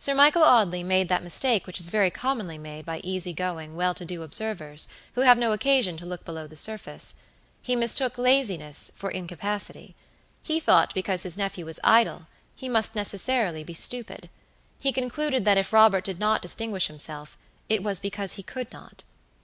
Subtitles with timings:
[0.00, 3.94] Sir Michael Audley made that mistake which is very commonly made by easy going, well
[3.94, 7.14] to do observers, who have no occasion to look below the surface.
[7.62, 9.94] He mistook laziness for incapacity.
[10.42, 14.28] He thought because his nephew was idle, he must necessarily be stupid.
[14.80, 19.04] He concluded that if Robert did not distinguish himself, it was because he could not.